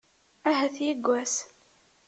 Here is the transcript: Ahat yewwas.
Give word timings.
Ahat 0.49 0.75
yewwas. 0.85 1.33